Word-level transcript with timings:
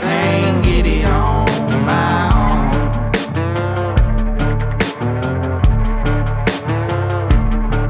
Can't 0.00 0.64
get 0.64 0.86
it 0.86 1.04
on 1.04 1.46
my 1.84 2.30
own. 2.34 2.72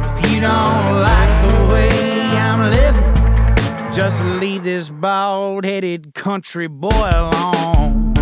If 0.04 0.30
you 0.30 0.40
don't 0.40 1.00
like 1.00 1.34
the 1.48 1.54
way 1.72 1.88
I'm 2.36 2.70
living, 2.70 3.92
just 3.92 4.22
leave 4.22 4.64
this 4.64 4.90
bald 4.90 5.64
headed 5.64 6.14
country 6.14 6.66
boy 6.66 6.90
alone. 6.90 8.14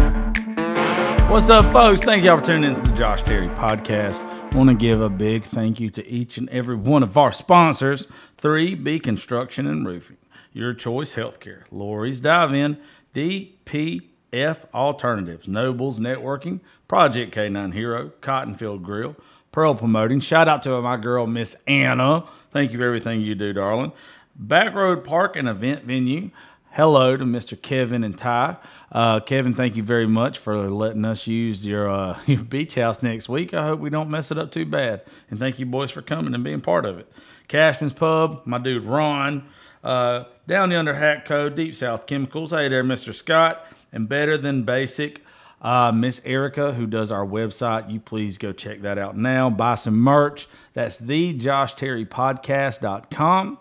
What's 1.30 1.48
up, 1.48 1.72
folks? 1.72 2.02
Thank 2.02 2.24
y'all 2.24 2.38
for 2.38 2.44
tuning 2.44 2.70
in 2.70 2.76
to 2.76 2.82
the 2.82 2.96
Josh 2.96 3.22
Terry 3.22 3.48
podcast. 3.48 4.20
Want 4.54 4.68
to 4.68 4.74
give 4.74 5.00
a 5.00 5.08
big 5.08 5.44
thank 5.44 5.80
you 5.80 5.88
to 5.90 6.06
each 6.06 6.36
and 6.38 6.48
every 6.50 6.76
one 6.76 7.02
of 7.02 7.16
our 7.16 7.32
sponsors 7.32 8.08
3B 8.36 9.02
Construction 9.02 9.66
and 9.66 9.86
Roofing, 9.86 10.16
Your 10.52 10.74
Choice 10.74 11.14
Healthcare, 11.14 11.62
Lori's 11.70 12.18
Dive 12.20 12.52
In, 12.52 12.78
DPF 13.14 14.64
Alternatives, 14.72 15.48
Nobles 15.48 15.98
Networking, 15.98 16.60
Project 16.88 17.34
K9 17.34 17.74
Hero, 17.74 18.12
Cottonfield 18.20 18.82
Grill, 18.82 19.16
Pearl 19.52 19.74
Promoting. 19.74 20.20
Shout 20.20 20.48
out 20.48 20.62
to 20.62 20.80
my 20.80 20.96
girl, 20.96 21.26
Miss 21.26 21.56
Anna. 21.66 22.24
Thank 22.52 22.72
you 22.72 22.78
for 22.78 22.84
everything 22.84 23.20
you 23.20 23.34
do, 23.34 23.52
darling. 23.52 23.92
Backroad 24.40 25.04
Park 25.04 25.36
and 25.36 25.48
Event 25.48 25.84
Venue. 25.84 26.30
Hello 26.72 27.16
to 27.16 27.24
Mr. 27.24 27.60
Kevin 27.60 28.04
and 28.04 28.16
Ty. 28.16 28.56
Uh, 28.92 29.18
Kevin, 29.18 29.54
thank 29.54 29.74
you 29.74 29.82
very 29.82 30.06
much 30.06 30.38
for 30.38 30.70
letting 30.70 31.04
us 31.04 31.26
use 31.26 31.66
your, 31.66 31.90
uh, 31.90 32.16
your 32.26 32.44
beach 32.44 32.76
house 32.76 33.02
next 33.02 33.28
week. 33.28 33.52
I 33.52 33.64
hope 33.64 33.80
we 33.80 33.90
don't 33.90 34.08
mess 34.08 34.30
it 34.30 34.38
up 34.38 34.52
too 34.52 34.64
bad. 34.64 35.02
And 35.30 35.40
thank 35.40 35.58
you, 35.58 35.66
boys, 35.66 35.90
for 35.90 36.00
coming 36.00 36.32
and 36.32 36.44
being 36.44 36.60
part 36.60 36.84
of 36.84 36.98
it. 36.98 37.10
Cashman's 37.48 37.92
Pub, 37.92 38.42
my 38.44 38.58
dude 38.58 38.84
Ron, 38.84 39.48
uh, 39.82 40.24
Down 40.46 40.70
Yonder 40.70 40.94
Hat 40.94 41.24
Co, 41.24 41.48
Deep 41.48 41.74
South 41.76 42.06
Chemicals. 42.06 42.50
Hey 42.50 42.68
there, 42.68 42.84
Mr. 42.84 43.14
Scott. 43.14 43.66
And 43.92 44.08
Better 44.08 44.38
Than 44.38 44.62
Basic, 44.62 45.20
uh, 45.60 45.90
Miss 45.90 46.20
Erica, 46.24 46.74
who 46.74 46.86
does 46.86 47.10
our 47.10 47.26
website. 47.26 47.90
You 47.90 47.98
please 47.98 48.38
go 48.38 48.52
check 48.52 48.82
that 48.82 48.98
out 48.98 49.16
now. 49.16 49.50
Buy 49.50 49.74
some 49.74 49.98
merch. 49.98 50.48
That's 50.74 50.98
the 50.98 51.32
Josh 51.32 51.74
Terry 51.74 52.06
JoshTerryPodcast.com 52.06 53.58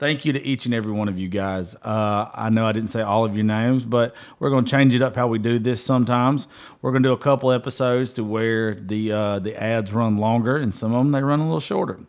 thank 0.00 0.24
you 0.24 0.32
to 0.32 0.42
each 0.42 0.64
and 0.64 0.74
every 0.74 0.90
one 0.90 1.08
of 1.08 1.18
you 1.18 1.28
guys. 1.28 1.76
Uh, 1.76 2.28
I 2.34 2.48
know 2.50 2.64
I 2.64 2.72
didn't 2.72 2.90
say 2.90 3.02
all 3.02 3.24
of 3.24 3.36
your 3.36 3.44
names, 3.44 3.84
but 3.84 4.16
we're 4.40 4.50
going 4.50 4.64
to 4.64 4.70
change 4.70 4.94
it 4.94 5.02
up 5.02 5.14
how 5.14 5.28
we 5.28 5.38
do 5.38 5.60
this 5.60 5.84
sometimes. 5.84 6.48
We're 6.82 6.90
going 6.90 7.04
to 7.04 7.10
do 7.10 7.12
a 7.12 7.18
couple 7.18 7.52
episodes 7.52 8.12
to 8.14 8.24
where 8.24 8.74
the 8.74 9.12
uh, 9.12 9.38
the 9.38 9.62
ads 9.62 9.92
run 9.92 10.16
longer, 10.16 10.56
and 10.56 10.74
some 10.74 10.92
of 10.92 10.98
them 10.98 11.12
they 11.12 11.22
run 11.22 11.38
a 11.38 11.44
little 11.44 11.60
shorter. 11.60 12.00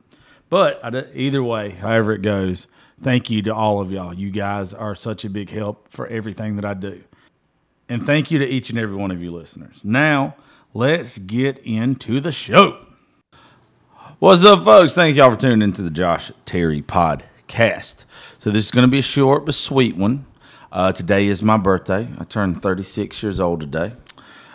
But 0.49 0.83
I, 0.83 1.05
either 1.13 1.43
way, 1.43 1.71
however 1.71 2.13
it 2.13 2.21
goes, 2.21 2.67
thank 3.01 3.29
you 3.29 3.41
to 3.43 3.53
all 3.53 3.79
of 3.79 3.91
y'all. 3.91 4.13
You 4.13 4.29
guys 4.29 4.73
are 4.73 4.95
such 4.95 5.25
a 5.25 5.29
big 5.29 5.49
help 5.49 5.87
for 5.89 6.07
everything 6.07 6.55
that 6.55 6.65
I 6.65 6.73
do. 6.73 7.03
And 7.89 8.05
thank 8.05 8.31
you 8.31 8.39
to 8.39 8.47
each 8.47 8.69
and 8.69 8.79
every 8.79 8.95
one 8.95 9.11
of 9.11 9.21
you 9.21 9.31
listeners. 9.31 9.81
Now, 9.83 10.35
let's 10.73 11.17
get 11.17 11.57
into 11.59 12.19
the 12.19 12.31
show. 12.31 12.85
What's 14.19 14.45
up, 14.45 14.63
folks? 14.63 14.93
Thank 14.93 15.17
y'all 15.17 15.31
for 15.31 15.39
tuning 15.39 15.61
into 15.61 15.81
the 15.81 15.89
Josh 15.89 16.31
Terry 16.45 16.81
Pod 16.81 17.23
cast. 17.47 18.05
So 18.37 18.49
this 18.49 18.65
is 18.65 18.71
going 18.71 18.87
to 18.87 18.91
be 18.91 18.99
a 18.99 19.03
short 19.03 19.45
but 19.45 19.55
sweet 19.55 19.97
one. 19.97 20.25
Uh, 20.71 20.93
today 20.93 21.27
is 21.27 21.43
my 21.43 21.57
birthday. 21.57 22.07
I 22.17 22.23
turned 22.23 22.61
36 22.61 23.21
years 23.21 23.39
old 23.39 23.59
today. 23.61 23.93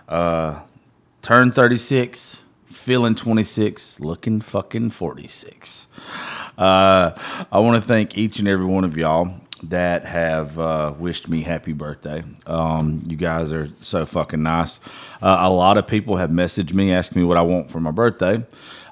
Uh, 0.08 0.60
turned 1.20 1.52
36, 1.52 2.42
feeling 2.76 3.14
26, 3.14 4.00
looking 4.00 4.40
fucking 4.40 4.90
46. 4.90 5.88
Uh, 6.56 7.12
I 7.50 7.58
want 7.58 7.82
to 7.82 7.86
thank 7.86 8.16
each 8.16 8.38
and 8.38 8.46
every 8.46 8.66
one 8.66 8.84
of 8.84 8.96
y'all 8.96 9.34
that 9.62 10.04
have 10.04 10.58
uh, 10.58 10.92
wished 10.98 11.28
me 11.28 11.42
happy 11.42 11.72
birthday. 11.72 12.22
Um, 12.46 13.02
you 13.08 13.16
guys 13.16 13.52
are 13.52 13.70
so 13.80 14.06
fucking 14.06 14.42
nice. 14.42 14.80
Uh, 15.20 15.38
a 15.40 15.50
lot 15.50 15.78
of 15.78 15.86
people 15.86 16.16
have 16.18 16.30
messaged 16.30 16.72
me 16.72 16.92
asking 16.92 17.22
me 17.22 17.26
what 17.26 17.36
I 17.36 17.42
want 17.42 17.70
for 17.70 17.80
my 17.80 17.90
birthday. 17.90 18.44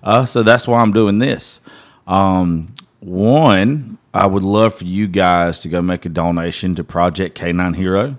Uh, 0.02 0.24
so 0.24 0.42
that's 0.42 0.66
why 0.66 0.80
I'm 0.80 0.92
doing 0.92 1.18
this. 1.18 1.60
Um, 2.06 2.74
one, 3.00 3.98
I 4.12 4.26
would 4.26 4.42
love 4.42 4.74
for 4.74 4.84
you 4.84 5.06
guys 5.06 5.60
to 5.60 5.68
go 5.68 5.82
make 5.82 6.04
a 6.06 6.08
donation 6.08 6.74
to 6.76 6.84
Project 6.84 7.38
K9 7.38 7.76
Hero. 7.76 8.16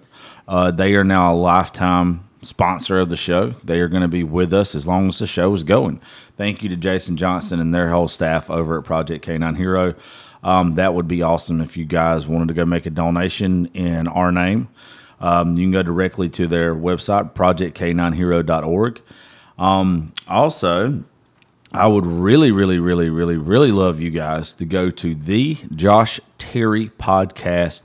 Uh, 0.47 0.71
they 0.71 0.95
are 0.95 1.03
now 1.03 1.33
a 1.33 1.35
lifetime 1.35 2.27
sponsor 2.45 3.00
of 3.00 3.09
the 3.09 3.17
show. 3.17 3.51
They 3.63 3.79
are 3.79 3.88
going 3.88 4.01
to 4.01 4.07
be 4.07 4.23
with 4.23 4.53
us 4.53 4.75
as 4.75 4.88
long 4.88 5.09
as 5.09 5.19
the 5.19 5.28
show 5.28 5.53
is 5.53 5.63
going. 5.63 6.00
Thank 6.38 6.63
you 6.63 6.69
to 6.69 6.75
Jason 6.75 7.17
Johnson 7.17 7.59
and 7.59 7.73
their 7.73 7.89
whole 7.89 8.07
staff 8.07 8.50
over 8.50 8.79
at 8.79 8.85
Project 8.85 9.25
K9 9.25 9.57
Hero. 9.57 9.95
Um, 10.44 10.75
that 10.75 10.94
would 10.94 11.07
be 11.07 11.23
awesome 11.23 11.59
if 11.59 11.75
you 11.75 11.85
guys 11.85 12.28
wanted 12.28 12.50
to 12.50 12.53
go 12.53 12.66
make 12.66 12.85
a 12.85 12.91
donation 12.91 13.66
in 13.73 14.07
our 14.07 14.31
name. 14.31 14.69
Um, 15.19 15.57
you 15.57 15.66
can 15.66 15.72
go 15.72 15.81
directly 15.81 16.29
to 16.29 16.45
their 16.45 16.75
website, 16.75 17.34
projectk9hero.org. 17.34 19.01
Um, 19.57 20.13
also, 20.28 21.03
I 21.72 21.88
would 21.88 22.05
really, 22.05 22.51
really, 22.51 22.78
really, 22.79 23.09
really, 23.09 23.38
really 23.38 23.72
love 23.72 24.00
you 24.00 24.11
guys 24.11 24.51
to 24.53 24.66
go 24.66 24.91
to 24.91 25.16
the 25.16 25.57
Josh 25.73 26.19
Terry 26.38 26.89
podcast.com 27.00 27.81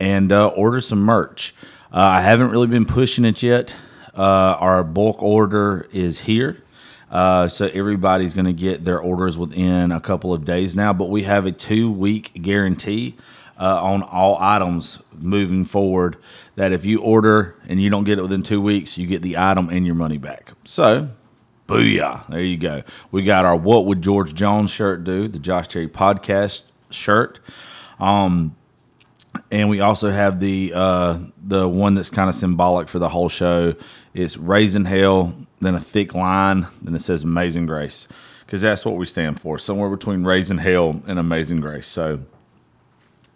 and 0.00 0.32
uh, 0.32 0.48
order 0.48 0.80
some 0.80 1.00
merch. 1.00 1.54
Uh, 1.96 2.00
I 2.00 2.20
haven't 2.20 2.50
really 2.50 2.66
been 2.66 2.84
pushing 2.84 3.24
it 3.24 3.42
yet. 3.42 3.74
Uh, 4.14 4.20
our 4.60 4.84
bulk 4.84 5.22
order 5.22 5.88
is 5.94 6.20
here. 6.20 6.62
Uh, 7.10 7.48
so 7.48 7.68
everybody's 7.72 8.34
going 8.34 8.44
to 8.44 8.52
get 8.52 8.84
their 8.84 9.00
orders 9.00 9.38
within 9.38 9.90
a 9.92 10.00
couple 10.00 10.34
of 10.34 10.44
days 10.44 10.76
now, 10.76 10.92
but 10.92 11.06
we 11.06 11.22
have 11.22 11.46
a 11.46 11.52
two 11.52 11.90
week 11.90 12.32
guarantee 12.42 13.16
uh, 13.58 13.82
on 13.82 14.02
all 14.02 14.36
items 14.38 14.98
moving 15.16 15.64
forward. 15.64 16.18
That 16.56 16.70
if 16.70 16.84
you 16.84 17.00
order 17.00 17.54
and 17.66 17.80
you 17.80 17.88
don't 17.88 18.04
get 18.04 18.18
it 18.18 18.22
within 18.22 18.42
two 18.42 18.60
weeks, 18.60 18.98
you 18.98 19.06
get 19.06 19.22
the 19.22 19.38
item 19.38 19.70
and 19.70 19.86
your 19.86 19.94
money 19.94 20.18
back. 20.18 20.52
So 20.64 21.08
Booyah. 21.66 22.28
There 22.28 22.42
you 22.42 22.58
go. 22.58 22.82
We 23.10 23.22
got 23.22 23.46
our 23.46 23.56
What 23.56 23.86
Would 23.86 24.02
George 24.02 24.34
Jones 24.34 24.70
shirt 24.70 25.02
do, 25.04 25.28
the 25.28 25.38
Josh 25.38 25.68
Terry 25.68 25.88
podcast 25.88 26.60
shirt. 26.90 27.40
Um, 27.98 28.55
and 29.50 29.68
we 29.68 29.80
also 29.80 30.10
have 30.10 30.40
the 30.40 30.72
uh, 30.74 31.18
the 31.42 31.68
one 31.68 31.94
that's 31.94 32.10
kind 32.10 32.28
of 32.28 32.34
symbolic 32.34 32.88
for 32.88 32.98
the 32.98 33.08
whole 33.08 33.28
show. 33.28 33.74
It's 34.14 34.36
raising 34.36 34.84
hell, 34.84 35.34
then 35.60 35.74
a 35.74 35.80
thick 35.80 36.14
line, 36.14 36.66
then 36.82 36.94
it 36.94 37.00
says 37.00 37.22
Amazing 37.22 37.66
Grace, 37.66 38.08
because 38.44 38.62
that's 38.62 38.84
what 38.84 38.96
we 38.96 39.06
stand 39.06 39.40
for. 39.40 39.58
Somewhere 39.58 39.90
between 39.90 40.24
raising 40.24 40.58
hell 40.58 41.02
and 41.06 41.18
Amazing 41.18 41.60
Grace. 41.60 41.86
So 41.86 42.20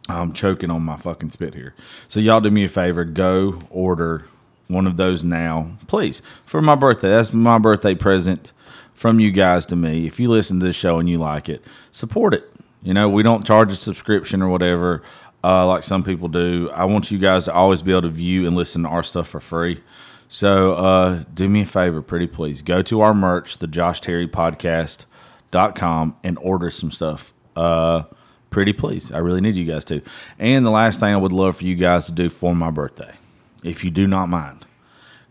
I'm 0.08 0.32
choking 0.32 0.70
on 0.70 0.82
my 0.82 0.96
fucking 0.96 1.30
spit 1.30 1.54
here. 1.54 1.74
So 2.08 2.20
y'all 2.20 2.40
do 2.40 2.50
me 2.50 2.64
a 2.64 2.68
favor, 2.68 3.04
go 3.04 3.60
order 3.70 4.24
one 4.68 4.86
of 4.86 4.96
those 4.96 5.24
now, 5.24 5.76
please, 5.86 6.22
for 6.46 6.62
my 6.62 6.76
birthday. 6.76 7.08
That's 7.08 7.32
my 7.32 7.58
birthday 7.58 7.94
present 7.94 8.52
from 8.94 9.18
you 9.18 9.30
guys 9.30 9.66
to 9.66 9.76
me. 9.76 10.06
If 10.06 10.20
you 10.20 10.28
listen 10.28 10.60
to 10.60 10.66
this 10.66 10.76
show 10.76 10.98
and 10.98 11.08
you 11.08 11.18
like 11.18 11.48
it, 11.48 11.64
support 11.90 12.34
it. 12.34 12.44
You 12.82 12.94
know, 12.94 13.08
we 13.08 13.22
don't 13.22 13.44
charge 13.44 13.72
a 13.72 13.76
subscription 13.76 14.42
or 14.42 14.48
whatever 14.48 15.02
uh, 15.42 15.66
like 15.66 15.82
some 15.82 16.02
people 16.02 16.28
do. 16.28 16.70
I 16.72 16.84
want 16.84 17.10
you 17.10 17.18
guys 17.18 17.44
to 17.44 17.52
always 17.52 17.82
be 17.82 17.92
able 17.92 18.02
to 18.02 18.08
view 18.08 18.46
and 18.46 18.56
listen 18.56 18.82
to 18.82 18.88
our 18.88 19.02
stuff 19.02 19.28
for 19.28 19.40
free. 19.40 19.80
So 20.28 20.74
uh, 20.74 21.24
do 21.34 21.48
me 21.48 21.62
a 21.62 21.66
favor, 21.66 22.02
pretty 22.02 22.26
please. 22.26 22.62
Go 22.62 22.82
to 22.82 23.00
our 23.00 23.14
merch, 23.14 23.58
the 23.58 23.66
Josh 23.66 24.00
Terry 24.00 24.28
Podcast.com, 24.28 26.16
and 26.22 26.38
order 26.38 26.70
some 26.70 26.92
stuff. 26.92 27.32
Uh, 27.56 28.04
pretty 28.50 28.72
please. 28.72 29.10
I 29.10 29.18
really 29.18 29.40
need 29.40 29.56
you 29.56 29.64
guys 29.64 29.84
to. 29.86 30.02
And 30.38 30.64
the 30.64 30.70
last 30.70 31.00
thing 31.00 31.12
I 31.12 31.16
would 31.16 31.32
love 31.32 31.56
for 31.56 31.64
you 31.64 31.74
guys 31.74 32.06
to 32.06 32.12
do 32.12 32.28
for 32.28 32.54
my 32.54 32.70
birthday 32.70 33.14
if 33.64 33.84
you 33.84 33.90
do 33.90 34.06
not 34.06 34.28
mind. 34.28 34.66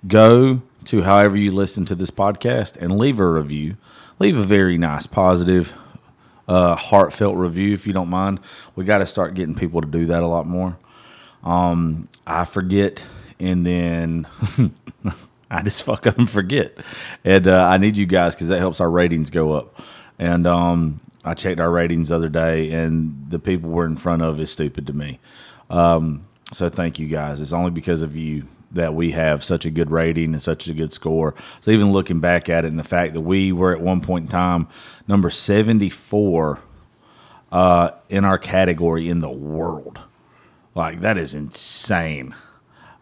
Go 0.08 0.62
to 0.86 1.04
however 1.04 1.38
you 1.38 1.52
listen 1.52 1.86
to 1.86 1.96
this 1.96 2.12
podcast 2.12 2.78
and 2.78 2.98
leave 2.98 3.20
a 3.20 3.30
review. 3.30 3.78
Leave 4.18 4.38
a 4.38 4.44
very 4.44 4.78
nice, 4.78 5.08
positive, 5.08 5.74
uh, 6.50 6.76
heartfelt 6.76 7.38
review 7.38 7.74
if 7.74 7.86
you 7.86 7.94
don't 7.94 8.10
mind. 8.10 8.40
We 8.76 8.84
got 8.84 8.98
to 8.98 9.06
start 9.06 9.36
getting 9.36 9.54
people 9.54 9.82
to 9.82 9.88
do 9.88 10.08
that 10.08 10.24
a 10.24 10.28
lot 10.28 10.48
more. 10.48 10.78
Um, 11.44 12.10
I 12.26 12.46
forget, 12.46 13.06
and 13.40 13.66
then 13.66 14.28
I 15.52 15.62
just 15.62 15.84
fuck 15.84 16.08
up 16.08 16.18
and 16.18 16.30
forget. 16.30 16.76
And 17.24 17.48
uh, 17.48 17.66
I 17.66 17.78
need 17.78 17.96
you 17.96 18.08
guys 18.08 18.34
because 18.34 18.48
that 18.48 18.58
helps 18.58 18.82
our 18.82 18.90
ratings 18.90 19.30
go 19.30 19.54
up. 19.54 19.80
And 20.18 20.48
um, 20.48 21.00
I 21.24 21.36
checked 21.36 21.60
our 21.60 21.70
ratings 21.70 22.10
the 22.10 22.16
other 22.16 22.30
day, 22.30 22.72
and 22.72 23.28
the 23.30 23.40
people 23.40 23.70
we're 23.70 23.86
in 23.86 23.96
front 23.96 24.24
of 24.24 24.40
is 24.40 24.50
stupid 24.50 24.88
to 24.88 24.94
me. 24.94 25.20
Um, 25.70 26.26
so 26.52 26.68
thank 26.68 26.98
you 26.98 27.08
guys. 27.08 27.42
It's 27.42 27.54
only 27.54 27.70
because 27.72 28.02
of 28.02 28.16
you 28.16 28.48
that 28.72 28.94
we 28.94 29.12
have 29.12 29.44
such 29.44 29.66
a 29.66 29.70
good 29.70 29.92
rating 29.92 30.34
and 30.34 30.42
such 30.42 30.68
a 30.68 30.74
good 30.74 30.94
score. 30.94 31.34
So 31.60 31.72
even 31.72 31.92
looking 31.92 32.20
back 32.20 32.50
at 32.50 32.66
it 32.66 32.68
and 32.68 32.80
the 32.80 32.84
fact 32.84 33.14
that 33.14 33.22
we 33.22 33.52
were 33.52 33.74
at 33.74 33.82
one 33.82 34.02
point 34.02 34.26
in 34.26 34.30
time 34.30 34.68
number 35.08 35.30
74 35.30 36.60
uh, 37.52 37.92
in 38.10 38.26
our 38.26 38.38
category 38.38 39.10
in 39.10 39.20
the 39.20 39.30
world. 39.30 40.00
Like 40.76 41.02
that 41.02 41.18
is 41.18 41.34
insane. 41.34 42.36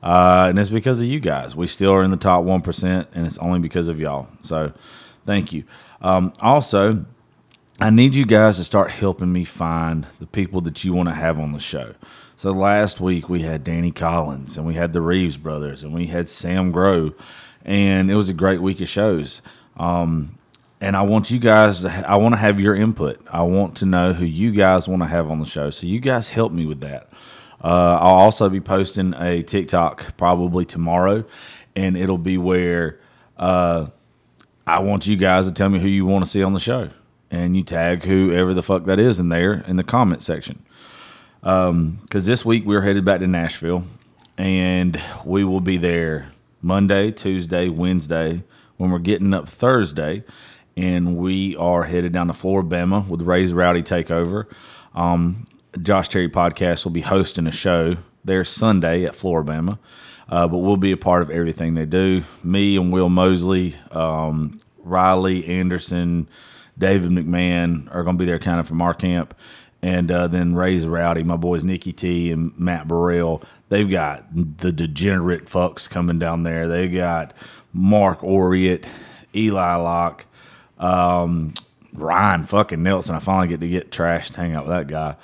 Uh, 0.01 0.47
and 0.49 0.59
it's 0.59 0.69
because 0.69 1.01
of 1.01 1.07
you 1.07 1.19
guys. 1.19 1.55
We 1.55 1.67
still 1.67 1.91
are 1.91 2.03
in 2.03 2.11
the 2.11 2.17
top 2.17 2.43
1%, 2.43 3.07
and 3.13 3.25
it's 3.25 3.37
only 3.39 3.59
because 3.59 3.87
of 3.87 3.99
y'all. 3.99 4.27
So 4.41 4.71
thank 5.25 5.51
you. 5.51 5.63
Um, 6.01 6.31
also, 6.39 7.05
I 7.79 7.91
need 7.91 8.15
you 8.15 8.25
guys 8.25 8.57
to 8.57 8.63
start 8.63 8.89
helping 8.89 9.31
me 9.31 9.45
find 9.45 10.07
the 10.19 10.25
people 10.25 10.61
that 10.61 10.83
you 10.83 10.93
want 10.93 11.09
to 11.09 11.15
have 11.15 11.39
on 11.39 11.51
the 11.51 11.59
show. 11.59 11.93
So 12.35 12.51
last 12.51 12.99
week 12.99 13.29
we 13.29 13.43
had 13.43 13.63
Danny 13.63 13.91
Collins 13.91 14.57
and 14.57 14.65
we 14.65 14.73
had 14.73 14.93
the 14.93 15.01
Reeves 15.01 15.37
brothers 15.37 15.83
and 15.83 15.93
we 15.93 16.07
had 16.07 16.27
Sam 16.27 16.71
Grow, 16.71 17.13
and 17.63 18.09
it 18.09 18.15
was 18.15 18.29
a 18.29 18.33
great 18.33 18.63
week 18.63 18.81
of 18.81 18.89
shows. 18.89 19.43
Um, 19.75 20.39
and 20.81 20.95
I 20.95 21.03
want 21.03 21.29
you 21.29 21.37
guys 21.37 21.83
ha- 21.83 22.03
I 22.07 22.17
want 22.17 22.33
to 22.33 22.39
have 22.39 22.59
your 22.59 22.75
input. 22.75 23.19
I 23.31 23.43
want 23.43 23.77
to 23.77 23.85
know 23.85 24.13
who 24.13 24.25
you 24.25 24.51
guys 24.51 24.87
want 24.87 25.03
to 25.03 25.07
have 25.07 25.29
on 25.29 25.39
the 25.39 25.45
show. 25.45 25.69
So 25.69 25.85
you 25.85 25.99
guys 25.99 26.29
help 26.29 26.51
me 26.51 26.65
with 26.65 26.81
that. 26.81 27.09
Uh, 27.63 27.97
I'll 27.99 28.15
also 28.15 28.49
be 28.49 28.59
posting 28.59 29.13
a 29.15 29.43
TikTok 29.43 30.17
probably 30.17 30.65
tomorrow, 30.65 31.25
and 31.75 31.95
it'll 31.95 32.17
be 32.17 32.37
where 32.39 32.99
uh, 33.37 33.87
I 34.65 34.79
want 34.79 35.05
you 35.05 35.15
guys 35.15 35.45
to 35.47 35.51
tell 35.51 35.69
me 35.69 35.79
who 35.79 35.87
you 35.87 36.05
want 36.05 36.25
to 36.25 36.29
see 36.29 36.43
on 36.43 36.53
the 36.53 36.59
show, 36.59 36.89
and 37.31 37.55
you 37.55 37.63
tag 37.63 38.03
whoever 38.03 38.53
the 38.53 38.63
fuck 38.63 38.85
that 38.85 38.99
is 38.99 39.19
in 39.19 39.29
there 39.29 39.63
in 39.67 39.75
the 39.75 39.83
comment 39.83 40.21
section. 40.21 40.63
Because 41.41 41.69
um, 41.69 41.99
this 42.11 42.43
week 42.43 42.65
we're 42.65 42.81
headed 42.81 43.05
back 43.05 43.19
to 43.19 43.27
Nashville, 43.27 43.83
and 44.37 45.01
we 45.23 45.43
will 45.43 45.61
be 45.61 45.77
there 45.77 46.31
Monday, 46.61 47.11
Tuesday, 47.11 47.69
Wednesday. 47.69 48.43
When 48.77 48.91
we're 48.91 48.99
getting 48.99 49.33
up 49.33 49.49
Thursday, 49.49 50.23
and 50.75 51.17
we 51.17 51.55
are 51.55 51.85
headed 51.85 52.11
down 52.13 52.27
to 52.27 52.33
Flora-Bama 52.33 53.07
with 53.07 53.21
Ray's 53.21 53.51
Rowdy 53.51 53.81
Takeover. 53.81 54.45
Um, 54.93 55.45
Josh 55.79 56.09
Terry 56.09 56.29
Podcast 56.29 56.85
will 56.85 56.91
be 56.91 57.01
hosting 57.01 57.47
a 57.47 57.51
show 57.51 57.97
there 58.23 58.43
Sunday 58.43 59.03
at 59.03 59.15
Flora-Bama, 59.15 59.79
uh, 60.29 60.47
but 60.47 60.59
we'll 60.59 60.77
be 60.77 60.91
a 60.91 60.97
part 60.97 61.23
of 61.23 61.31
everything 61.31 61.73
they 61.73 61.85
do. 61.85 62.23
Me 62.43 62.77
and 62.77 62.93
Will 62.93 63.09
Mosley, 63.09 63.75
um, 63.89 64.55
Riley 64.83 65.45
Anderson, 65.47 66.29
David 66.77 67.11
McMahon 67.11 67.93
are 67.93 68.03
going 68.03 68.17
to 68.17 68.21
be 68.21 68.25
there 68.25 68.39
kind 68.39 68.59
of 68.59 68.67
from 68.67 68.81
our 68.81 68.93
camp. 68.93 69.33
And 69.81 70.11
uh, 70.11 70.27
then 70.27 70.55
Ray's 70.55 70.87
Rowdy, 70.87 71.23
my 71.23 71.37
boys 71.37 71.63
Nikki 71.63 71.93
T 71.93 72.31
and 72.31 72.57
Matt 72.57 72.87
Burrell, 72.87 73.43
they've 73.69 73.89
got 73.89 74.25
the 74.33 74.71
degenerate 74.71 75.45
fucks 75.45 75.89
coming 75.89 76.19
down 76.19 76.43
there. 76.43 76.67
They 76.67 76.87
got 76.87 77.33
Mark 77.73 78.21
Oriot, 78.21 78.85
Eli 79.35 79.75
Locke, 79.75 80.25
um, 80.79 81.53
Ryan 81.93 82.45
fucking 82.45 82.81
Nelson. 82.81 83.15
I 83.15 83.19
finally 83.19 83.47
get 83.47 83.59
to 83.61 83.69
get 83.69 83.91
trashed, 83.91 84.35
hang 84.35 84.55
out 84.55 84.67
with 84.67 84.75
that 84.75 84.87
guy. 84.87 85.15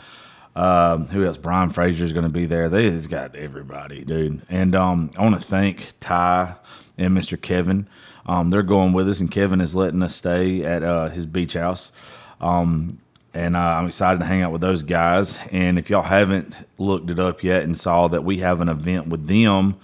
Um, 0.55 1.07
who 1.07 1.25
else? 1.25 1.37
Brian 1.37 1.71
Fraser 1.71 2.03
is 2.03 2.13
going 2.13 2.23
to 2.23 2.29
be 2.29 2.45
there. 2.45 2.69
They 2.69 2.89
has 2.91 3.07
got 3.07 3.35
everybody, 3.35 4.05
dude. 4.05 4.43
And 4.49 4.75
um, 4.75 5.09
I 5.17 5.23
want 5.23 5.39
to 5.39 5.47
thank 5.47 5.93
Ty 5.99 6.55
and 6.97 7.17
Mr. 7.17 7.41
Kevin. 7.41 7.87
Um, 8.25 8.49
they're 8.49 8.63
going 8.63 8.93
with 8.93 9.09
us, 9.09 9.19
and 9.19 9.29
Kevin 9.29 9.61
is 9.61 9.75
letting 9.75 10.01
us 10.01 10.15
stay 10.15 10.63
at 10.63 10.83
uh, 10.83 11.09
his 11.09 11.25
beach 11.25 11.53
house. 11.53 11.91
Um, 12.39 12.99
and 13.33 13.55
uh, 13.55 13.59
I'm 13.59 13.87
excited 13.87 14.19
to 14.19 14.25
hang 14.25 14.41
out 14.41 14.51
with 14.51 14.61
those 14.61 14.83
guys. 14.83 15.39
And 15.51 15.79
if 15.79 15.89
y'all 15.89 16.03
haven't 16.03 16.53
looked 16.77 17.09
it 17.09 17.19
up 17.19 17.43
yet 17.43 17.63
and 17.63 17.77
saw 17.77 18.07
that 18.09 18.23
we 18.23 18.39
have 18.39 18.61
an 18.61 18.69
event 18.69 19.07
with 19.07 19.27
them, 19.27 19.75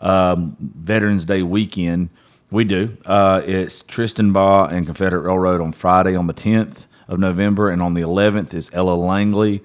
um, 0.00 0.56
Veterans 0.60 1.24
Day 1.24 1.42
weekend, 1.42 2.10
we 2.50 2.64
do. 2.64 2.96
Uh, 3.06 3.40
it's 3.46 3.82
Tristan 3.82 4.32
Baugh 4.32 4.66
and 4.66 4.84
Confederate 4.84 5.22
Railroad 5.22 5.60
on 5.60 5.72
Friday 5.72 6.14
on 6.14 6.26
the 6.26 6.34
10th 6.34 6.84
of 7.08 7.18
November, 7.18 7.70
and 7.70 7.80
on 7.80 7.94
the 7.94 8.02
11th 8.02 8.52
is 8.54 8.70
Ella 8.72 8.94
Langley 8.94 9.62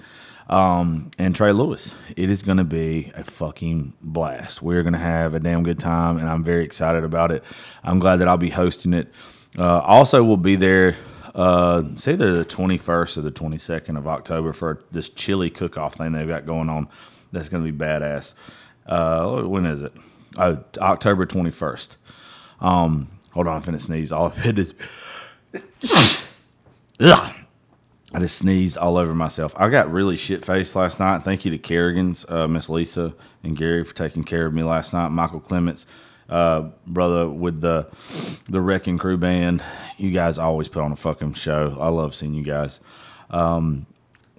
um, 0.49 1.11
and 1.17 1.35
Trey 1.35 1.51
Lewis. 1.51 1.95
It 2.15 2.29
is 2.29 2.41
going 2.41 2.57
to 2.57 2.63
be 2.63 3.11
a 3.15 3.23
fucking 3.23 3.94
blast. 4.01 4.61
We're 4.61 4.83
going 4.83 4.94
to 4.94 4.99
have 4.99 5.33
a 5.33 5.39
damn 5.39 5.63
good 5.63 5.79
time, 5.79 6.17
and 6.17 6.29
I'm 6.29 6.44
very 6.44 6.63
excited 6.63 7.03
about 7.03 7.31
it. 7.31 7.44
I'm 7.83 7.99
glad 7.99 8.17
that 8.17 8.27
I'll 8.27 8.38
be 8.38 8.49
hosting 8.49 8.94
it. 8.94 9.11
Uh, 9.57 9.79
also, 9.79 10.23
we'll 10.23 10.38
be 10.38 10.55
there. 10.55 10.95
Uh, 11.35 11.83
it's 11.91 12.07
either 12.07 12.33
the 12.33 12.45
21st 12.45 13.17
or 13.17 13.21
the 13.21 13.31
22nd 13.31 13.97
of 13.97 14.07
October 14.07 14.53
for 14.53 14.83
this 14.91 15.09
chili 15.09 15.49
cook-off 15.49 15.95
thing 15.95 16.13
they've 16.13 16.27
got 16.27 16.45
going 16.45 16.69
on. 16.69 16.88
That's 17.31 17.50
going 17.50 17.65
to 17.65 17.71
be 17.71 17.77
badass. 17.77 18.33
Uh, 18.85 19.41
when 19.41 19.65
is 19.65 19.83
it? 19.83 19.93
Oh, 20.38 20.63
October 20.79 21.25
21st. 21.25 21.97
Um, 22.61 23.11
hold 23.31 23.47
on, 23.47 23.57
I'm 23.57 23.63
finna 23.63 23.81
sneeze. 23.81 24.11
All 24.11 24.27
of 24.27 24.45
it 24.45 24.57
is. 24.57 24.73
Ugh. 27.00 27.37
I 28.13 28.19
just 28.19 28.38
sneezed 28.38 28.77
all 28.77 28.98
over 28.98 29.13
myself. 29.13 29.54
I 29.57 29.69
got 29.69 29.92
really 29.92 30.15
shit 30.15 30.45
faced 30.45 30.75
last 30.75 31.00
night. 31.00 31.24
Thank 31.24 31.44
you 31.44 31.51
to 31.51 31.57
Kerrigan's, 31.57 32.25
uh, 32.30 32.48
Miss 32.48 32.69
Lisa 32.69 33.13
and 33.44 33.57
Gary 33.57 33.83
for 33.83 33.94
taking 33.94 34.24
care 34.24 34.45
of 34.45 34.54
me 34.54 34.63
last 34.63 34.94
night. 34.94 35.09
Michael 35.09 35.42
Clements, 35.42 35.86
uh, 36.30 36.69
brother 36.86 37.27
with 37.27 37.59
the 37.59 37.88
the 38.48 38.62
Wrecking 38.62 38.98
Crew 38.98 39.18
band. 39.18 39.62
You 39.98 40.12
guys 40.12 40.38
always 40.38 40.69
put 40.69 40.83
on 40.83 40.94
a 40.94 40.95
fucking 40.95 41.33
show. 41.33 41.77
I 41.80 41.89
love 41.89 42.15
seeing 42.15 42.33
you 42.33 42.44
guys. 42.44 42.80
Um, 43.30 43.88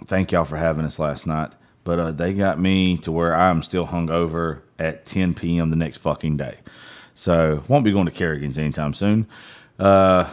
thank 0.07 0.33
y'all 0.33 0.45
for 0.45 0.57
having 0.57 0.87
us 0.87 0.99
last 0.99 1.27
night. 1.27 1.53
But 1.85 1.99
uh, 1.99 2.13
they 2.13 2.33
got 2.35 2.59
me 2.59 2.97
to 2.99 3.13
where 3.13 3.35
I'm 3.35 3.63
still 3.63 3.87
hungover 3.87 4.61
at 4.79 5.07
10 5.07 5.35
p.m. 5.35 5.71
the 5.71 5.77
next 5.77 5.99
fucking 5.99 6.37
day. 6.37 6.59
So 7.15 7.65
won't 7.69 7.85
be 7.85 7.93
going 7.93 8.07
to 8.07 8.13
Kerrigan's 8.13 8.59
anytime 8.59 8.95
soon 8.95 9.27
because 9.77 10.27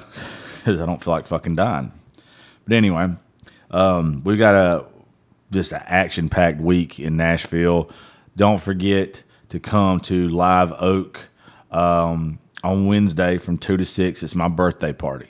uh, 0.67 0.83
I 0.83 0.85
don't 0.85 1.03
feel 1.03 1.13
like 1.13 1.27
fucking 1.27 1.55
dying. 1.55 1.91
But 2.67 2.75
anyway, 2.75 3.15
um, 3.71 4.21
we 4.23 4.37
got 4.37 4.55
a 4.55 4.85
just 5.51 5.71
an 5.71 5.81
action 5.85 6.29
packed 6.29 6.59
week 6.59 6.99
in 6.99 7.17
Nashville. 7.17 7.89
Don't 8.35 8.59
forget 8.61 9.23
to 9.49 9.59
come 9.59 9.99
to 10.01 10.27
Live 10.29 10.73
Oak 10.73 11.21
um, 11.71 12.39
on 12.63 12.87
Wednesday 12.87 13.37
from 13.37 13.57
two 13.57 13.77
to 13.77 13.85
six. 13.85 14.23
It's 14.23 14.35
my 14.35 14.47
birthday 14.47 14.93
party. 14.93 15.29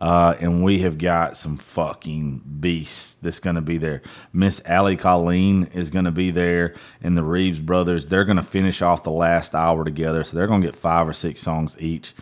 Uh, 0.00 0.34
and 0.40 0.64
we 0.64 0.80
have 0.80 0.98
got 0.98 1.36
some 1.36 1.56
fucking 1.56 2.42
beasts 2.58 3.14
that's 3.22 3.38
going 3.38 3.54
to 3.54 3.62
be 3.62 3.78
there. 3.78 4.02
Miss 4.32 4.60
Allie 4.66 4.96
Colleen 4.96 5.68
is 5.72 5.90
going 5.90 6.06
to 6.06 6.10
be 6.10 6.32
there, 6.32 6.74
and 7.00 7.16
the 7.16 7.22
Reeves 7.22 7.60
brothers. 7.60 8.08
They're 8.08 8.24
going 8.24 8.36
to 8.36 8.42
finish 8.42 8.82
off 8.82 9.04
the 9.04 9.12
last 9.12 9.54
hour 9.54 9.84
together, 9.84 10.24
so 10.24 10.36
they're 10.36 10.48
going 10.48 10.60
to 10.60 10.66
get 10.66 10.74
five 10.74 11.08
or 11.08 11.12
six 11.12 11.40
songs 11.40 11.76
each. 11.78 12.14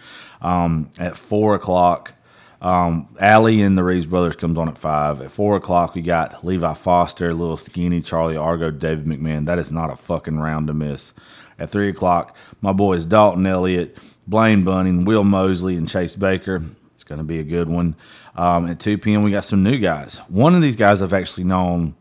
Um, 0.42 0.90
at 0.98 1.16
four 1.16 1.54
o'clock, 1.54 2.12
um, 2.60 3.08
Allie 3.18 3.62
and 3.62 3.76
the 3.76 3.82
Reeves 3.82 4.06
brothers 4.06 4.36
comes 4.36 4.58
on 4.58 4.68
at 4.68 4.76
five. 4.76 5.22
At 5.22 5.30
four 5.30 5.56
o'clock, 5.56 5.94
we 5.94 6.02
got 6.02 6.44
Levi 6.44 6.74
Foster, 6.74 7.32
Little 7.32 7.56
Skinny, 7.56 8.02
Charlie 8.02 8.36
Argo, 8.36 8.70
David 8.70 9.06
McMahon. 9.06 9.46
That 9.46 9.58
is 9.58 9.72
not 9.72 9.90
a 9.90 9.96
fucking 9.96 10.38
round 10.38 10.66
to 10.66 10.74
miss. 10.74 11.14
At 11.58 11.70
three 11.70 11.88
o'clock, 11.88 12.36
my 12.60 12.72
boys 12.72 13.06
Dalton 13.06 13.46
Elliott, 13.46 13.96
Blaine 14.26 14.64
Bunning, 14.64 15.04
Will 15.04 15.24
Mosley, 15.24 15.76
and 15.76 15.88
Chase 15.88 16.16
Baker. 16.16 16.62
It's 16.94 17.04
going 17.04 17.18
to 17.18 17.24
be 17.24 17.38
a 17.38 17.44
good 17.44 17.68
one. 17.68 17.96
Um, 18.36 18.68
at 18.68 18.78
2 18.78 18.98
p.m., 18.98 19.22
we 19.22 19.30
got 19.30 19.44
some 19.44 19.62
new 19.62 19.78
guys. 19.78 20.18
One 20.28 20.54
of 20.54 20.62
these 20.62 20.76
guys 20.76 21.02
I've 21.02 21.12
actually 21.12 21.44
known 21.44 21.94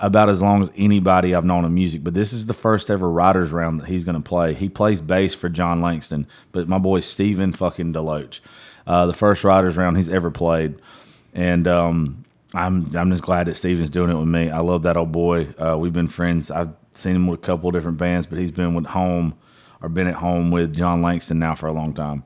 about 0.00 0.28
as 0.28 0.40
long 0.40 0.62
as 0.62 0.70
anybody 0.76 1.34
I've 1.34 1.44
known 1.44 1.64
in 1.64 1.74
music, 1.74 2.04
but 2.04 2.14
this 2.14 2.32
is 2.32 2.46
the 2.46 2.54
first 2.54 2.90
ever 2.90 3.10
Writers 3.10 3.50
Round 3.50 3.80
that 3.80 3.88
he's 3.88 4.04
going 4.04 4.22
to 4.22 4.26
play. 4.26 4.54
He 4.54 4.68
plays 4.68 5.00
bass 5.00 5.34
for 5.34 5.48
Jon 5.48 5.80
Langston, 5.80 6.26
but 6.52 6.68
my 6.68 6.78
boy 6.78 7.00
Steven 7.00 7.52
fucking 7.52 7.92
Deloach 7.92 8.40
uh, 8.88 9.06
the 9.06 9.12
first 9.12 9.44
Writers 9.44 9.76
Round 9.76 9.96
he's 9.96 10.08
ever 10.08 10.30
played, 10.30 10.76
and 11.34 11.68
um, 11.68 12.24
I'm 12.54 12.90
I'm 12.96 13.10
just 13.10 13.22
glad 13.22 13.46
that 13.46 13.54
Steven's 13.54 13.90
doing 13.90 14.10
it 14.10 14.14
with 14.14 14.26
me. 14.26 14.50
I 14.50 14.60
love 14.60 14.82
that 14.82 14.96
old 14.96 15.12
boy. 15.12 15.48
Uh, 15.58 15.76
we've 15.78 15.92
been 15.92 16.08
friends. 16.08 16.50
I've 16.50 16.70
seen 16.94 17.14
him 17.14 17.26
with 17.26 17.40
a 17.40 17.42
couple 17.42 17.70
different 17.70 17.98
bands, 17.98 18.26
but 18.26 18.38
he's 18.38 18.50
been 18.50 18.74
with 18.74 18.86
home 18.86 19.34
or 19.82 19.90
been 19.90 20.06
at 20.06 20.14
home 20.14 20.50
with 20.50 20.74
Jon 20.74 21.02
Langston 21.02 21.38
now 21.38 21.54
for 21.54 21.66
a 21.66 21.72
long 21.72 21.92
time. 21.92 22.24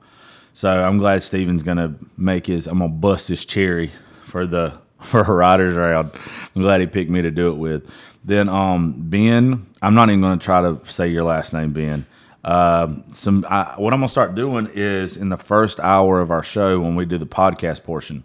So 0.54 0.70
I'm 0.70 0.98
glad 0.98 1.24
Steven's 1.24 1.64
gonna 1.64 1.96
make 2.16 2.46
his. 2.46 2.68
I'm 2.68 2.78
gonna 2.78 2.92
bust 2.92 3.26
his 3.26 3.44
cherry 3.44 3.90
for 4.26 4.46
the 4.46 4.74
for 5.00 5.22
a 5.22 5.32
Writers 5.32 5.76
Round. 5.76 6.12
I'm 6.54 6.62
glad 6.62 6.80
he 6.80 6.86
picked 6.86 7.10
me 7.10 7.22
to 7.22 7.30
do 7.32 7.48
it 7.48 7.56
with. 7.56 7.90
Then 8.24 8.48
um, 8.48 8.94
Ben, 8.98 9.66
I'm 9.82 9.94
not 9.94 10.10
even 10.10 10.20
gonna 10.20 10.36
try 10.36 10.60
to 10.60 10.80
say 10.88 11.08
your 11.08 11.24
last 11.24 11.52
name, 11.52 11.72
Ben. 11.72 12.06
Um, 12.44 13.04
some 13.12 13.46
I, 13.48 13.74
what 13.76 13.92
I'm 13.92 14.00
gonna 14.00 14.08
start 14.08 14.34
doing 14.34 14.68
is 14.72 15.16
in 15.16 15.28
the 15.28 15.36
first 15.36 15.78
hour 15.80 16.20
of 16.20 16.30
our 16.30 16.42
show 16.42 16.80
when 16.80 16.96
we 16.96 17.04
do 17.04 17.18
the 17.18 17.26
podcast 17.26 17.84
portion, 17.84 18.24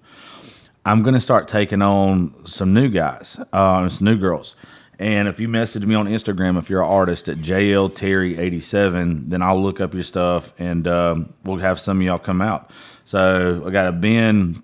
I'm 0.86 1.03
gonna 1.03 1.21
start 1.21 1.47
taking 1.47 1.81
on 1.81 2.33
some 2.45 2.74
new 2.74 2.89
guys, 2.89 3.39
uh, 3.53 3.88
some 3.89 4.05
new 4.05 4.17
girls. 4.17 4.55
And 5.00 5.27
if 5.27 5.39
you 5.39 5.47
message 5.47 5.86
me 5.86 5.93
on 5.93 6.07
Instagram, 6.07 6.57
if 6.57 6.69
you're 6.71 6.81
an 6.81 6.89
artist 6.89 7.29
at 7.29 7.38
JL 7.38 7.91
Terry87, 7.91 9.29
then 9.29 9.43
I'll 9.43 9.62
look 9.62 9.79
up 9.79 9.93
your 9.93 10.03
stuff 10.03 10.53
and 10.57 10.88
um, 10.88 11.33
we'll 11.43 11.57
have 11.57 11.79
some 11.79 12.01
of 12.01 12.05
y'all 12.07 12.17
come 12.17 12.41
out. 12.41 12.71
So 13.05 13.63
I 13.65 13.69
got 13.69 13.88
a 13.88 13.91
Ben. 13.91 14.63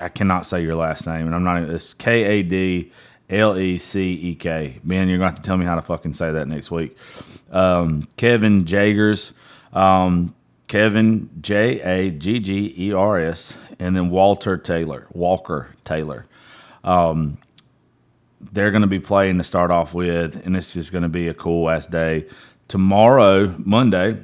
I 0.00 0.08
cannot 0.08 0.46
say 0.46 0.62
your 0.62 0.76
last 0.76 1.06
name, 1.06 1.26
and 1.26 1.34
I'm 1.34 1.44
not. 1.44 1.62
It's 1.62 1.94
K 1.94 2.24
A 2.24 2.42
D 2.42 2.92
L 3.30 3.56
E 3.56 3.78
C 3.78 4.12
E 4.12 4.34
K. 4.34 4.80
Ben, 4.84 5.08
you're 5.08 5.18
going 5.18 5.30
to 5.30 5.34
have 5.34 5.42
to 5.42 5.46
tell 5.46 5.56
me 5.56 5.64
how 5.64 5.76
to 5.76 5.82
fucking 5.82 6.14
say 6.14 6.32
that 6.32 6.48
next 6.48 6.70
week. 6.70 6.96
Um, 7.50 8.08
Kevin 8.16 8.66
Jaggers. 8.66 9.32
Um, 9.72 10.34
Kevin 10.70 11.30
J 11.40 11.80
A 11.80 12.10
G 12.12 12.38
G 12.38 12.72
E 12.78 12.92
R 12.92 13.18
S, 13.18 13.54
and 13.80 13.96
then 13.96 14.08
Walter 14.08 14.56
Taylor, 14.56 15.08
Walker 15.10 15.74
Taylor. 15.84 16.26
Um, 16.84 17.38
they're 18.52 18.70
going 18.70 18.82
to 18.82 18.86
be 18.86 19.00
playing 19.00 19.38
to 19.38 19.44
start 19.44 19.72
off 19.72 19.94
with, 19.94 20.36
and 20.46 20.56
it's 20.56 20.74
just 20.74 20.92
going 20.92 21.02
to 21.02 21.08
be 21.08 21.26
a 21.26 21.34
cool 21.34 21.68
ass 21.68 21.88
day. 21.88 22.24
Tomorrow, 22.68 23.56
Monday, 23.58 24.18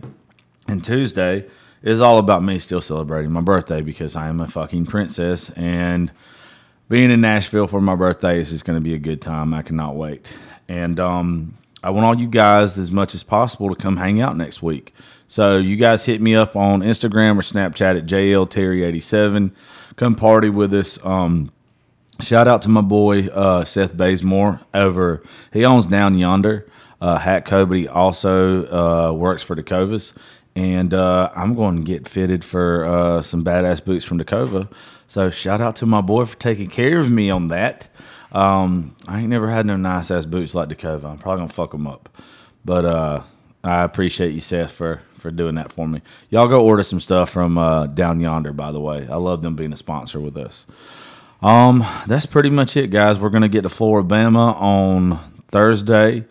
and 0.68 0.84
Tuesday 0.84 1.46
is 1.82 2.00
all 2.00 2.18
about 2.18 2.44
me 2.44 2.60
still 2.60 2.80
celebrating 2.80 3.32
my 3.32 3.40
birthday 3.40 3.80
because 3.80 4.14
I 4.14 4.28
am 4.28 4.40
a 4.40 4.46
fucking 4.46 4.86
princess, 4.86 5.50
and 5.50 6.12
being 6.88 7.10
in 7.10 7.20
Nashville 7.20 7.66
for 7.66 7.80
my 7.80 7.94
birthday 7.94 8.40
is 8.40 8.50
just 8.50 8.64
going 8.64 8.76
to 8.76 8.82
be 8.82 8.94
a 8.94 8.98
good 8.98 9.20
time. 9.20 9.52
I 9.52 9.62
cannot 9.62 9.96
wait, 9.96 10.32
and 10.68 10.98
um, 11.00 11.58
I 11.82 11.90
want 11.90 12.06
all 12.06 12.18
you 12.18 12.28
guys 12.28 12.78
as 12.78 12.90
much 12.90 13.14
as 13.14 13.22
possible 13.22 13.68
to 13.68 13.80
come 13.80 13.96
hang 13.96 14.20
out 14.20 14.36
next 14.36 14.62
week. 14.62 14.94
So 15.28 15.56
you 15.56 15.76
guys 15.76 16.04
hit 16.04 16.20
me 16.20 16.34
up 16.34 16.54
on 16.54 16.80
Instagram 16.82 17.36
or 17.36 17.42
Snapchat 17.42 17.98
at 17.98 18.06
JLTerry87. 18.06 19.50
Come 19.96 20.14
party 20.14 20.48
with 20.48 20.72
us. 20.72 21.04
Um, 21.04 21.50
shout 22.20 22.46
out 22.46 22.62
to 22.62 22.68
my 22.68 22.80
boy 22.80 23.26
uh, 23.28 23.64
Seth 23.64 23.96
Bazemore 23.96 24.60
over. 24.72 25.22
He 25.52 25.64
owns 25.64 25.86
Down 25.86 26.16
Yonder 26.16 26.68
uh, 27.00 27.18
Hat 27.18 27.44
Co, 27.44 27.66
but 27.66 27.76
he 27.76 27.88
also 27.88 28.66
uh, 28.66 29.12
works 29.12 29.42
for 29.42 29.56
Tecovas. 29.56 30.12
And 30.54 30.94
uh, 30.94 31.30
I'm 31.34 31.54
going 31.54 31.76
to 31.76 31.82
get 31.82 32.08
fitted 32.08 32.44
for 32.44 32.84
uh, 32.86 33.22
some 33.22 33.44
badass 33.44 33.84
boots 33.84 34.04
from 34.04 34.18
Tecova. 34.18 34.68
So 35.08 35.30
shout 35.30 35.60
out 35.60 35.76
to 35.76 35.86
my 35.86 36.00
boy 36.00 36.24
for 36.24 36.36
taking 36.36 36.68
care 36.68 36.98
of 36.98 37.10
me 37.10 37.30
on 37.30 37.48
that. 37.48 37.88
Um, 38.32 38.96
I 39.06 39.20
ain't 39.20 39.28
never 39.28 39.48
had 39.48 39.66
no 39.66 39.76
nice 39.76 40.10
ass 40.10 40.26
boots 40.26 40.54
like 40.54 40.68
Tecova. 40.68 41.04
I'm 41.04 41.18
probably 41.18 41.42
gonna 41.42 41.52
fuck 41.52 41.70
them 41.70 41.86
up, 41.86 42.08
but 42.64 42.84
uh, 42.84 43.22
I 43.62 43.84
appreciate 43.84 44.34
you, 44.34 44.40
Seth, 44.40 44.72
for 44.72 45.00
for 45.18 45.30
doing 45.30 45.54
that 45.54 45.72
for 45.72 45.88
me. 45.88 46.02
Y'all 46.30 46.48
go 46.48 46.60
order 46.60 46.82
some 46.82 47.00
stuff 47.00 47.30
from 47.30 47.56
uh, 47.56 47.86
Down 47.86 48.20
Yonder, 48.20 48.52
by 48.52 48.72
the 48.72 48.80
way. 48.80 49.06
I 49.10 49.16
love 49.16 49.42
them 49.42 49.56
being 49.56 49.72
a 49.72 49.76
sponsor 49.76 50.20
with 50.20 50.36
us. 50.36 50.66
Um, 51.40 51.86
that's 52.06 52.26
pretty 52.26 52.50
much 52.50 52.76
it, 52.76 52.90
guys. 52.90 53.18
We're 53.18 53.30
gonna 53.30 53.48
get 53.48 53.62
to 53.62 53.68
Flora-Bama 53.68 54.60
on 54.60 55.20
Thursday, 55.48 56.24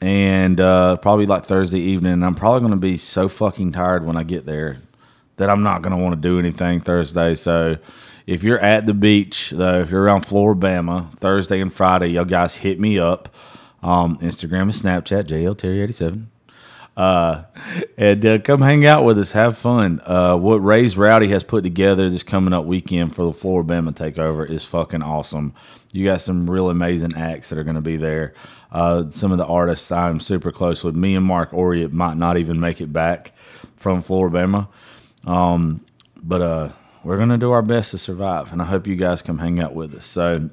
and 0.00 0.58
uh, 0.58 0.96
probably 0.96 1.26
like 1.26 1.44
Thursday 1.44 1.80
evening. 1.80 2.22
I'm 2.22 2.34
probably 2.34 2.62
gonna 2.62 2.76
be 2.76 2.96
so 2.96 3.28
fucking 3.28 3.72
tired 3.72 4.06
when 4.06 4.16
I 4.16 4.22
get 4.22 4.46
there 4.46 4.78
that 5.36 5.50
I'm 5.50 5.62
not 5.62 5.82
gonna 5.82 5.98
want 5.98 6.14
to 6.14 6.20
do 6.20 6.38
anything 6.38 6.80
Thursday. 6.80 7.34
So 7.34 7.76
if 8.26 8.42
you're 8.42 8.58
at 8.58 8.86
the 8.86 8.94
beach, 8.94 9.50
though, 9.50 9.80
if 9.80 9.90
you're 9.90 10.02
around 10.02 10.22
Flora-Bama 10.22 11.16
Thursday 11.18 11.60
and 11.60 11.72
Friday, 11.72 12.08
y'all 12.08 12.24
guys 12.24 12.56
hit 12.56 12.80
me 12.80 12.98
up. 12.98 13.28
Um, 13.82 14.18
Instagram 14.18 14.62
and 14.62 14.72
Snapchat, 14.72 15.24
JLTerry87. 15.28 16.26
Uh, 16.96 17.44
and 17.98 18.24
uh, 18.24 18.38
come 18.38 18.62
hang 18.62 18.86
out 18.86 19.04
with 19.04 19.18
us, 19.18 19.32
have 19.32 19.56
fun. 19.56 20.00
Uh, 20.04 20.34
what 20.36 20.56
Ray's 20.56 20.96
Rowdy 20.96 21.28
has 21.28 21.44
put 21.44 21.62
together 21.62 22.08
this 22.08 22.22
coming 22.22 22.54
up 22.54 22.64
weekend 22.64 23.14
for 23.14 23.26
the 23.26 23.32
Flora-Bama 23.32 23.92
takeover 23.92 24.48
is 24.48 24.64
fucking 24.64 25.02
awesome. 25.02 25.54
You 25.92 26.06
got 26.06 26.22
some 26.22 26.48
real 26.48 26.70
amazing 26.70 27.14
acts 27.16 27.50
that 27.50 27.58
are 27.58 27.64
going 27.64 27.76
to 27.76 27.82
be 27.82 27.96
there. 27.96 28.34
Uh, 28.72 29.04
some 29.10 29.30
of 29.30 29.38
the 29.38 29.46
artists 29.46 29.92
I'm 29.92 30.20
super 30.20 30.50
close 30.50 30.82
with. 30.82 30.96
Me 30.96 31.14
and 31.14 31.24
Mark 31.24 31.52
Oriot 31.52 31.92
might 31.92 32.16
not 32.16 32.38
even 32.38 32.58
make 32.58 32.80
it 32.80 32.92
back 32.92 33.32
from 33.76 34.02
Flora-Bama. 34.02 34.66
Um, 35.26 35.84
but 36.16 36.40
uh, 36.40 36.68
we're 37.04 37.16
going 37.16 37.28
to 37.28 37.38
do 37.38 37.52
our 37.52 37.62
best 37.62 37.90
to 37.90 37.98
survive, 37.98 38.52
and 38.52 38.62
I 38.62 38.64
hope 38.64 38.86
you 38.86 38.96
guys 38.96 39.22
come 39.22 39.38
hang 39.38 39.60
out 39.60 39.74
with 39.74 39.94
us. 39.94 40.06
So 40.06 40.48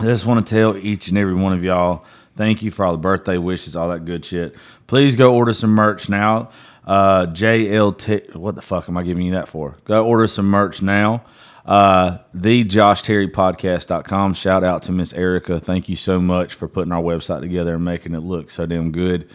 I 0.00 0.04
just 0.04 0.26
want 0.26 0.46
to 0.46 0.54
tell 0.54 0.76
each 0.76 1.08
and 1.08 1.18
every 1.18 1.34
one 1.34 1.52
of 1.52 1.62
y'all 1.62 2.04
thank 2.36 2.62
you 2.62 2.70
for 2.70 2.84
all 2.84 2.92
the 2.92 2.98
birthday 2.98 3.36
wishes, 3.36 3.76
all 3.76 3.88
that 3.88 4.04
good 4.04 4.24
shit. 4.24 4.54
Please 4.86 5.16
go 5.16 5.34
order 5.34 5.52
some 5.52 5.70
merch 5.70 6.08
now. 6.08 6.50
Uh, 6.86 7.26
JLT, 7.26 8.34
what 8.36 8.54
the 8.54 8.62
fuck 8.62 8.88
am 8.88 8.96
I 8.96 9.02
giving 9.02 9.26
you 9.26 9.32
that 9.32 9.48
for? 9.48 9.76
Go 9.84 10.06
order 10.06 10.26
some 10.26 10.46
merch 10.46 10.80
now. 10.80 11.24
Uh, 11.66 12.18
the 12.32 12.64
Josh 12.64 13.02
Terry 13.02 13.28
podcast.com. 13.28 14.32
Shout 14.32 14.64
out 14.64 14.82
to 14.82 14.92
Miss 14.92 15.12
Erica. 15.12 15.60
Thank 15.60 15.90
you 15.90 15.96
so 15.96 16.18
much 16.18 16.54
for 16.54 16.66
putting 16.66 16.92
our 16.92 17.02
website 17.02 17.40
together 17.40 17.74
and 17.74 17.84
making 17.84 18.14
it 18.14 18.20
look 18.20 18.48
so 18.48 18.64
damn 18.64 18.90
good. 18.90 19.28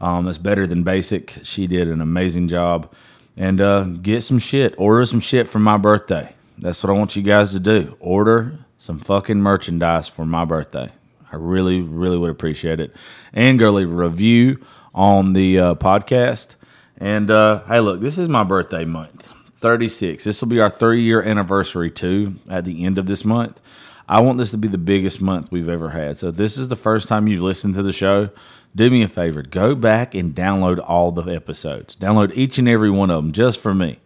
Um, 0.00 0.26
it's 0.28 0.38
better 0.38 0.66
than 0.66 0.82
basic. 0.82 1.34
She 1.42 1.66
did 1.66 1.88
an 1.88 2.00
amazing 2.00 2.48
job. 2.48 2.90
And 3.36 3.60
uh, 3.60 3.84
get 3.84 4.22
some 4.22 4.38
shit. 4.38 4.74
Order 4.78 5.06
some 5.06 5.20
shit 5.20 5.48
for 5.48 5.58
my 5.58 5.76
birthday. 5.76 6.34
That's 6.58 6.82
what 6.82 6.90
I 6.90 6.92
want 6.98 7.16
you 7.16 7.22
guys 7.22 7.50
to 7.50 7.60
do. 7.60 7.96
Order 8.00 8.58
some 8.78 8.98
fucking 8.98 9.40
merchandise 9.40 10.08
for 10.08 10.24
my 10.24 10.44
birthday. 10.44 10.92
I 11.32 11.36
really, 11.36 11.80
really 11.80 12.16
would 12.16 12.30
appreciate 12.30 12.78
it. 12.78 12.94
And 13.32 13.58
go 13.58 13.72
leave 13.72 13.90
a 13.90 13.94
review 13.94 14.64
on 14.94 15.32
the 15.32 15.58
uh, 15.58 15.74
podcast. 15.74 16.54
And 16.98 17.30
uh, 17.30 17.64
hey, 17.64 17.80
look, 17.80 18.00
this 18.00 18.18
is 18.18 18.28
my 18.28 18.44
birthday 18.44 18.84
month 18.84 19.32
36. 19.56 20.22
This 20.22 20.40
will 20.40 20.48
be 20.48 20.60
our 20.60 20.70
three 20.70 21.02
year 21.02 21.22
anniversary, 21.22 21.90
too, 21.90 22.36
at 22.48 22.64
the 22.64 22.84
end 22.84 22.98
of 22.98 23.06
this 23.06 23.24
month. 23.24 23.60
I 24.08 24.20
want 24.20 24.38
this 24.38 24.50
to 24.50 24.58
be 24.58 24.68
the 24.68 24.78
biggest 24.78 25.20
month 25.20 25.50
we've 25.50 25.68
ever 25.68 25.90
had. 25.90 26.18
So, 26.18 26.30
this 26.30 26.56
is 26.58 26.68
the 26.68 26.76
first 26.76 27.08
time 27.08 27.26
you've 27.26 27.40
listened 27.40 27.74
to 27.74 27.82
the 27.82 27.92
show. 27.92 28.28
Do 28.76 28.90
me 28.90 29.02
a 29.02 29.08
favor, 29.08 29.42
go 29.42 29.74
back 29.74 30.14
and 30.14 30.34
download 30.34 30.82
all 30.84 31.12
the 31.12 31.32
episodes. 31.32 31.94
Download 31.96 32.32
each 32.34 32.58
and 32.58 32.68
every 32.68 32.90
one 32.90 33.10
of 33.10 33.22
them 33.22 33.32
just 33.32 33.60
for 33.60 33.72
me. 33.72 34.00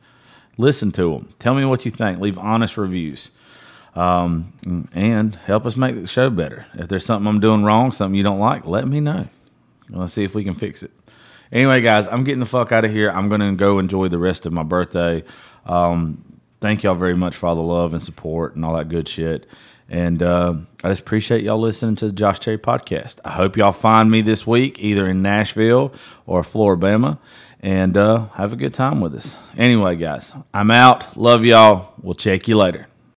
Listen 0.58 0.92
to 0.92 1.14
them. 1.14 1.32
Tell 1.38 1.54
me 1.54 1.64
what 1.64 1.84
you 1.84 1.90
think. 1.90 2.20
Leave 2.20 2.38
honest 2.38 2.76
reviews. 2.76 3.30
Um, 3.94 4.52
and 4.92 5.37
help 5.37 5.64
us 5.64 5.76
make 5.76 5.94
the 5.94 6.06
show 6.06 6.28
better. 6.30 6.66
If 6.75 6.88
there's 6.88 7.06
something 7.06 7.26
I'm 7.26 7.40
doing 7.40 7.64
wrong, 7.64 7.92
something 7.92 8.14
you 8.14 8.22
don't 8.22 8.38
like, 8.38 8.66
let 8.66 8.87
me 8.87 9.00
know. 9.00 9.28
Let's 9.88 10.12
see 10.12 10.25
if 10.25 10.34
we 10.34 10.44
can 10.44 10.54
fix 10.54 10.82
it. 10.82 10.90
Anyway, 11.50 11.80
guys, 11.80 12.06
I'm 12.06 12.25
getting 12.25 12.40
the 12.40 12.46
fuck 12.46 12.72
out 12.72 12.84
of 12.84 12.90
here. 12.90 13.10
I'm 13.10 13.30
to 13.30 13.52
go 13.54 13.78
enjoy 13.78 14.08
the 14.08 14.18
rest 14.18 14.44
of 14.44 14.52
my 14.52 14.62
birthday. 14.62 15.25
Um, 15.64 16.40
thank 16.60 16.82
y'all 16.82 16.94
very 16.94 17.16
much 17.16 17.34
for 17.37 17.46
all 17.46 17.54
the 17.54 17.62
love 17.62 17.94
and 17.94 18.02
support 18.02 18.54
and 18.54 18.64
all 18.64 18.76
that 18.76 18.88
good 18.88 19.08
shit. 19.08 19.46
And 19.88 20.23
uh, 20.23 20.54
I 20.85 20.88
just 20.90 21.00
appreciate 21.00 21.42
y'all 21.42 21.59
listening 21.59 21.97
to 21.97 22.07
the 22.07 22.12
Josh 22.12 22.40
Terry 22.40 22.59
podcast. 22.59 23.21
I 23.25 23.33
hope 23.33 23.57
y'all 23.57 23.73
find 23.73 24.11
me 24.11 24.21
this 24.21 24.47
week, 24.47 24.78
either 24.80 25.07
in 25.07 25.23
Nashville 25.23 25.92
or 26.26 26.42
Flora-Bama, 26.42 27.18
and 27.61 27.97
uh, 27.97 28.28
have 28.35 28.52
a 28.52 28.57
good 28.57 28.75
time 28.75 29.00
with 29.00 29.14
us. 29.14 29.37
Anyway, 29.57 29.97
guys, 29.97 30.33
I'm 30.52 30.71
out. 30.71 31.16
Love 31.16 31.45
y'all. 31.45 31.95
We'll 32.02 32.14
check 32.14 32.49
you 32.49 32.57
later. 32.57 32.87